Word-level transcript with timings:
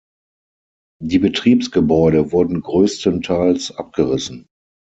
Die 0.99 1.19
Betriebsgebäude 1.19 2.31
wurden 2.31 2.61
größtenteils 2.63 3.69
abgerissen. 3.77 4.47